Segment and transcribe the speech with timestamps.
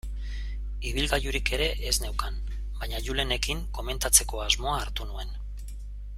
[0.91, 2.39] Ibilgailurik ere ez neukan,
[2.79, 5.37] baina Julenekin komentatzeko asmoa hartu nuen.